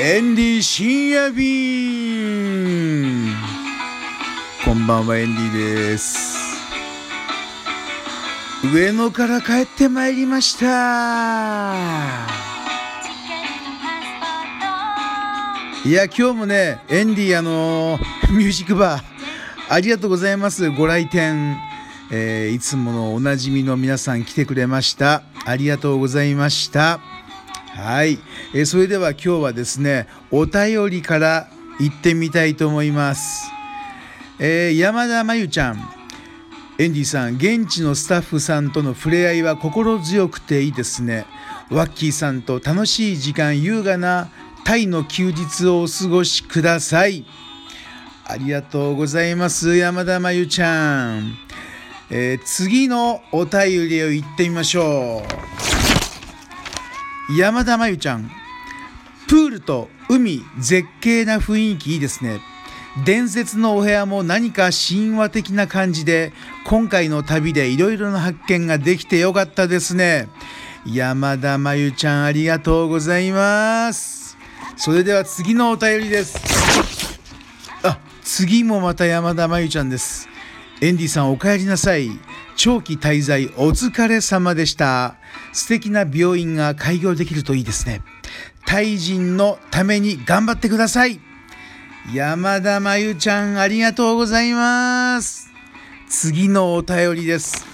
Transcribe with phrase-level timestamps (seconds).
[0.00, 3.34] エンディ深夜便
[4.64, 5.52] こんばんはエンディ
[5.90, 6.38] です。
[8.72, 11.74] 上野から帰ってまいりました。
[15.84, 17.98] いや今日もねエンディあの
[18.30, 19.02] ミュージックバー
[19.68, 20.70] ありがとうございます。
[20.70, 21.56] ご来店、
[22.12, 25.24] えー、いつものおなじみの皆さん来てくれました。
[25.44, 27.00] ありがとうございました。
[27.78, 28.18] はい、
[28.54, 33.48] えー、それでは今日はですねお便りから行ってみたいと思います、
[34.40, 35.90] えー、山田真由ちゃん。
[36.80, 41.26] エンディさん現地のスタッフさんとの触れ合いは心強くていいですね。
[41.70, 44.28] ワッキーさんと楽しい時間優雅な
[44.64, 47.24] タイの休日をお過ごしください。
[48.24, 51.34] ありがとうございます山田真由ちゃん、
[52.10, 55.24] えー、次のお便りを言ってみましょ
[55.74, 55.77] う。
[57.36, 58.30] 山田真由ちゃん。
[59.28, 62.40] プールと海絶景な雰囲気いいですね。
[63.04, 66.32] 伝説のお部屋も何か神話的な感じで
[66.64, 70.28] 今回の旅でいろいろな発見ができてよかったですね。
[70.86, 74.38] 山田真由ちゃんありがとうございます。
[74.76, 76.40] それでは次のお便りです。
[77.82, 80.30] あ次もまた山田真由ちゃんです。
[80.80, 82.08] エンディさんお帰りなさい
[82.54, 85.16] 長期滞在お疲れ様でした。
[85.52, 88.00] 素敵な病院が開業できるといいですね。
[88.64, 91.20] タイ人のために頑張ってください。
[92.14, 95.50] 山田真由ちゃんありがとうございます。
[96.08, 97.66] 次のお便りです。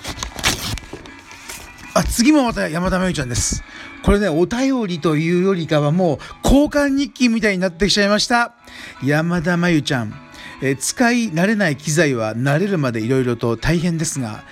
[1.93, 3.63] あ、次もまた山田真由ちゃんです。
[4.03, 8.55] これね、お便りというよりかはもう交換日記みたいになってきちゃいました。
[9.03, 10.24] 山田真由ちゃん。
[10.63, 14.45] え使い慣れない機材は慣れるまでいろいろと大変ですが、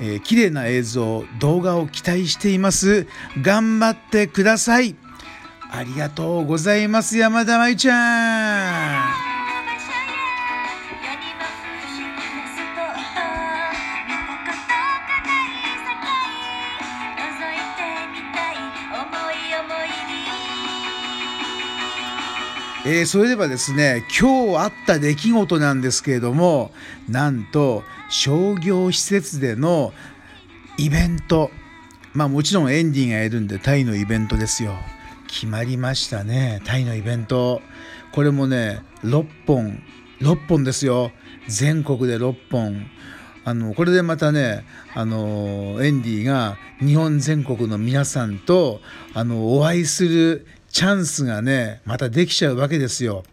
[0.00, 3.06] えー、綺麗な映像動画を期待しています。
[3.42, 4.94] 頑張ってください。
[5.70, 8.27] ありがとうございます山田舞ちゃん。
[22.90, 26.70] えー、それではですね今日あった出来事なんですけれども
[27.06, 29.92] なんと商業施設での
[30.78, 31.50] イベント。
[32.14, 34.74] まあもちろんエンディがいるんでタイのイベントですよ。
[35.26, 37.60] 決まりましたねタイのイベント。
[38.12, 39.82] これもね6本
[40.22, 41.12] 6本ですよ。
[41.46, 42.86] 全国で6本。
[43.44, 48.80] あのこれでまたねあのエンディが日本全国の皆さんと
[49.12, 50.46] あのお会いする
[50.78, 53.24] チャンスがねまたできちゃうわけですよ。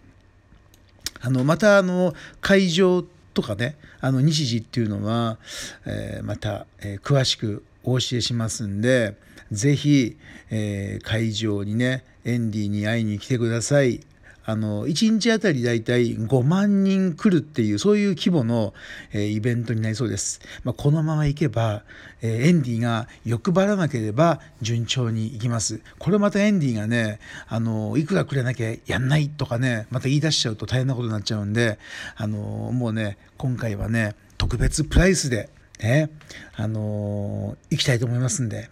[1.22, 3.04] あのまたあの会場
[3.36, 5.38] とかねあの日時っていうのは、
[5.86, 9.16] えー、また、えー、詳しくお教えしますんで
[9.52, 10.18] 是非、
[10.50, 14.02] えー、会場にねエンディに会いに来てください。
[14.46, 18.74] あの1日あたりだいたい5万人来るっていうそういう規模の、
[19.12, 20.40] えー、イベントになりそうです。
[20.64, 21.84] まあ、このままいけば、
[22.22, 25.82] えー、エンディが欲張らなければ順調にいきます。
[25.98, 31.80] これまたエンディがねあのいくらくれなきゃやんないとかねまた言い出しちゃうと大変なことになっちゃうんで
[32.16, 35.50] あのもうね今回はね特別プライスで
[35.82, 36.10] ね
[36.56, 38.70] あの行きたいと思いますんで。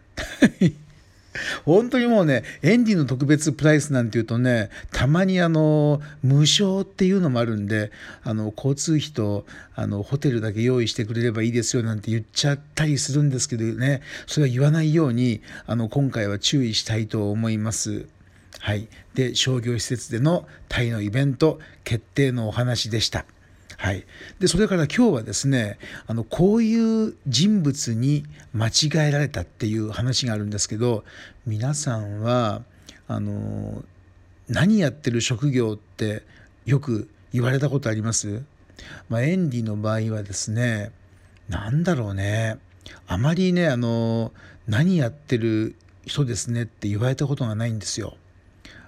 [1.66, 7.92] 本当にもうね、エンディの特別プライスなんていうとね、たまにあの、無償っていうのもあるんで、
[8.24, 9.46] あの、交通費と、
[9.76, 18.06] あの、ホテルだけ用意してくれればいいですよなんて言っちゃったりするんですけどね、それは言わないように、あの、今回は注意したいと思います。
[18.60, 18.88] はい。
[19.14, 23.26] で、商業施設でのタイのイベント決定のお話でした。
[23.78, 24.06] はい、
[24.40, 31.04] でそれから今日はですねあのこういう人物に間違えられたっていう話があるんですけど
[31.46, 32.64] 皆さんは
[33.08, 33.84] あの
[34.48, 36.24] 何やってる職業って
[36.66, 38.44] よく言われたことあります、
[39.10, 40.92] まあ、エンディの場合はですね
[41.50, 42.58] 何だろうね。
[43.08, 44.32] あまりねあの
[44.68, 45.76] 何やってる
[46.06, 48.18] 人ですねって言われたことがないんですよ。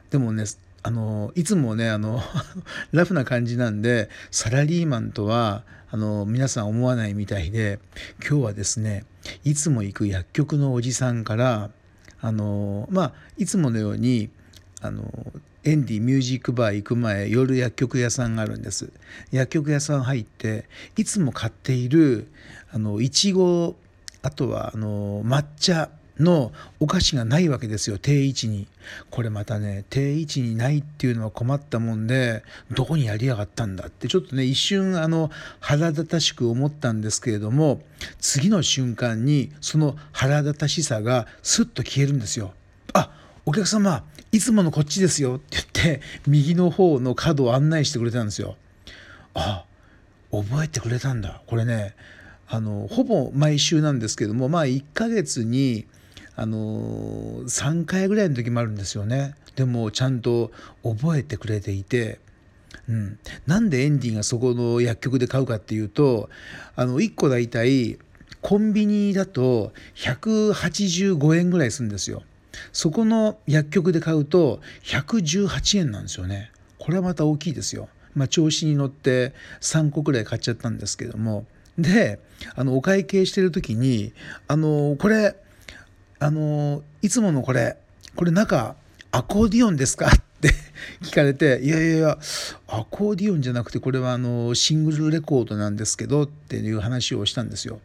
[0.10, 0.46] でもね
[0.86, 2.22] あのいつもねあの
[2.94, 7.80] ラフな感じなんでサラリーマンとはあの皆さん思わないみたいで
[8.20, 9.04] 今日はですね
[9.44, 11.72] いつも行く薬局のおじさんから
[12.22, 14.30] あのまあいつものように
[14.80, 15.12] あの
[15.64, 18.92] エンディミュージックバー行く前夜薬局屋さんがあるんです。
[19.32, 20.66] 薬局屋さん入って
[20.98, 22.28] いつも買っている
[22.72, 23.76] あのいちご
[24.22, 28.68] あとはあの抹茶のお菓子がないわけですよ定位置に。
[29.10, 37.82] これまたね定位置にないっていうのは困ったもんでどこにやりやがったんだってちょっとね一瞬あの腹立たしく思ったんですけれども
[38.20, 42.54] 次の瞬間にその腹立たしさがスッと消えるんですよ。
[42.94, 43.12] あ
[43.46, 45.66] お客様いつものこっちですよって言っ
[46.00, 48.56] て右の方の角を案内してくれたんですよ。
[49.34, 49.66] あ
[50.32, 51.42] 覚えてくれたんだ。
[51.48, 51.96] これね
[52.48, 55.88] あのほぼ毎週なんですけどもまあ1ヶ月に
[56.36, 56.58] あの
[57.44, 59.36] 3回ぐらいの時もあるんですよね。
[59.56, 60.52] でもちゃんと
[60.84, 62.20] 覚えてくれていて、
[62.90, 66.30] うん、なんでエンディがそこの薬局で買うかっていうと
[66.76, 67.98] あの1個大体
[68.42, 72.24] コンビニだと185円ぐらいするんですよ。
[72.72, 76.52] そこの薬局で買うと118円なんですよね。
[76.78, 77.90] これはまた大きいですよ。
[78.14, 81.46] まあ、調子に乗って3個くらい買っちゃったんですけども。
[81.78, 82.20] で
[82.56, 84.14] あのお会計してる時に
[84.48, 85.36] 「あのこれ
[86.20, 87.78] あのいつものこれ
[88.16, 88.76] これ中
[89.12, 90.54] アコーディオンですか?」って
[91.04, 92.18] 聞かれて「いやいやいや
[92.68, 97.80] アコーディオンじゃなくてこれはあのシングルレコードなんですけど」っていう話をしたんですよ。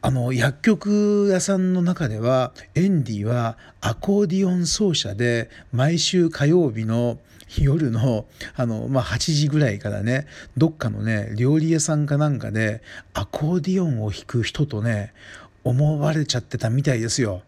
[0.00, 7.18] あの薬局屋さんの中ではエンディはアコーディオン奏者で毎週火曜日の
[7.58, 10.26] 夜のあの、まあ、8時ぐらいからね
[10.58, 12.82] どっかのね料理屋さんかなんかで
[13.14, 15.14] アコーディオンを弾く人とね
[15.64, 17.42] 思われちゃってたみたいですよ。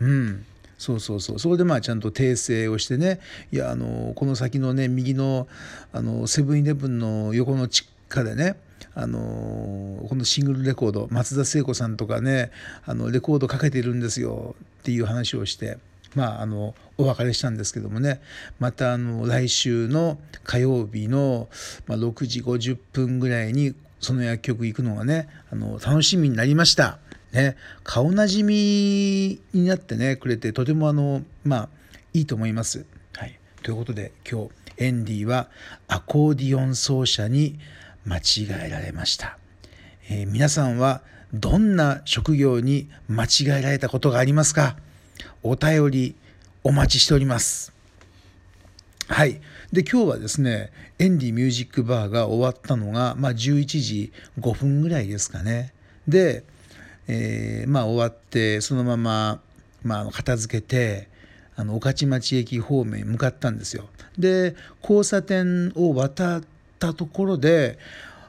[0.00, 0.44] うん。
[0.78, 1.38] そうそうそう。
[1.38, 3.20] それでまあちゃんと訂正をしてね。
[3.52, 5.46] いやあのこの先のね右の
[5.92, 8.56] あのセブンイレブンの横の地下でね
[8.94, 12.50] あのこのシングルレコード松田聖子さんとかね
[12.84, 14.56] あのレコードかけてるんですよ。
[14.80, 15.78] っていう話をして
[16.16, 18.20] まああのお別れしたんですけどもね。
[18.58, 21.48] またあの来週の火曜日の、
[21.86, 26.98] まあ、6時50分ぐらいにその薬局行くのがねあの楽しみになりました。
[27.32, 31.68] ね、顔なじみになってねくれてとてもあのまあ
[32.12, 32.84] いいと思います。
[33.14, 35.48] はい、ということで今日エンディは
[35.88, 37.58] アコーディオン奏者に
[38.04, 38.22] 間違
[38.66, 39.38] えられました、
[40.10, 41.02] えー、皆さんは
[41.32, 44.76] どんな職業に間違えられたことがありますか？
[45.42, 46.16] お便り
[46.62, 47.72] お待ちしております。
[49.08, 49.40] はい。
[49.72, 55.72] で今日はですねエンディミュージックバーが終わったのが、まあ、11時5分ぐらいですかね。
[56.06, 56.44] で、
[57.08, 59.40] えー、まあ終わってそのまま、
[59.82, 61.08] まあ、片付けて
[61.56, 63.88] あの御徒町駅方面に向かったんですよ。
[64.18, 66.42] で交差点を渡っ
[66.78, 67.78] たところで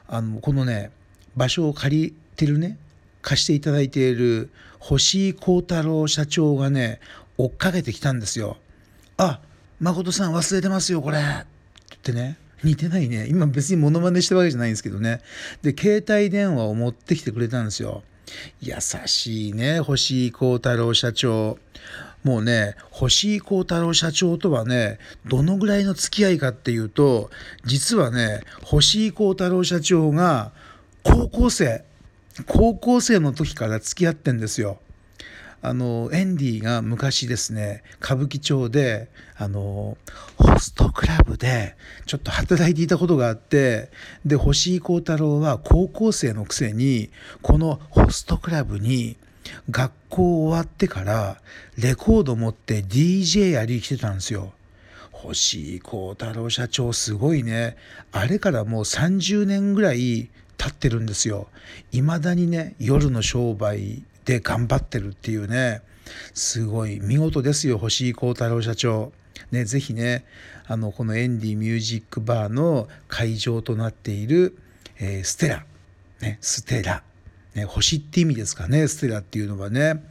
[0.06, 0.90] あのこのね
[1.36, 2.78] 場所を借りてるね
[3.22, 7.00] 貸していただいている星井幸太郎社長がね
[7.38, 8.58] 追っかけてきたんですよ。
[9.16, 9.40] あ
[9.80, 11.18] 誠さん忘れてますよこれ。
[11.18, 13.26] ってね似てないね。
[13.28, 15.20] 今別にモノマネしたわけじゃないんですけどね。
[15.62, 18.02] で携帯電話を持ってきてくれたんですよ。
[18.60, 18.74] 優
[19.06, 21.58] しいね星井幸太郎社長
[22.24, 27.30] もうね、星井幸太郎社長とはね、どのぐらいの付き合いかっていうと、
[27.66, 30.50] 実はね、星井幸太郎社長が
[31.02, 31.84] 高校生、
[32.46, 34.78] 高校生の時から付き合ってんですよ。
[35.66, 39.08] あのエンディが昔ですね歌舞伎町で
[39.38, 39.96] あの
[40.36, 41.74] ホストクラブで
[42.04, 43.90] ちょっと働いていたことがあって
[44.26, 47.08] で星井幸太郎は高校生のくせに
[47.40, 49.16] このホストクラブに
[49.70, 51.40] 学校終わってから
[51.78, 54.52] レコード持って DJ やりに来てたんですよ。
[55.12, 57.76] 星井幸太郎社長すごいね。
[58.12, 60.28] あれからもう30年ぐらい
[60.58, 61.48] 経ってるんですよ。
[61.92, 65.82] 未だにね、夜の商売で頑張ってるっていうね。
[66.34, 69.12] すごい見事ですよ、星井幸太郎社長。
[69.50, 70.24] ね、ぜひね、
[70.66, 74.58] あの、このエンディミュージックバーの会場となっている、
[74.98, 75.64] えー、ステラ、
[76.20, 77.02] ね、ステラ。
[77.54, 80.02] ね、星って意味ですかねステラっていうのはね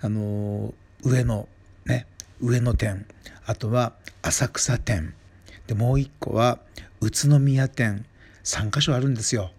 [0.00, 1.48] あの上野
[1.86, 2.06] ね
[2.40, 3.06] 上野店
[3.46, 5.14] あとは浅草店
[5.66, 6.58] でもう一個は
[7.00, 8.04] 宇都宮店
[8.44, 9.50] 3か所あるんですよ。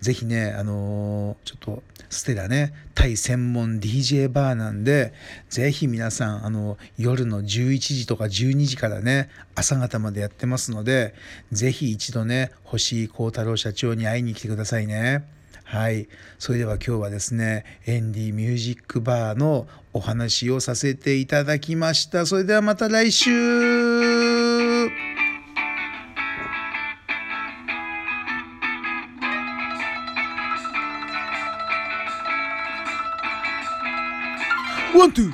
[0.00, 5.12] ぜひね、あのー、ちょっとステラね、タイ専門 DJ バーなんで、
[5.48, 11.14] ぜひ皆さん、あの、夜の11時とか12時からね、朝方までやってますので、
[11.52, 15.24] ぜひ一度ね、星井幸太郎社長に会いに来てくださいね。
[15.64, 16.08] はい。
[16.38, 22.24] それでは今日はですね、エンディミュージックバーのお話をさせていただきました。
[22.24, 24.27] それではまた来週
[34.98, 35.32] ワン、ツー